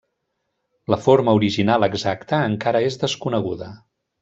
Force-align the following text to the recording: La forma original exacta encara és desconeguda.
La 0.93 0.97
forma 1.07 1.35
original 1.41 1.87
exacta 1.89 2.41
encara 2.55 2.83
és 2.89 2.99
desconeguda. 3.07 3.71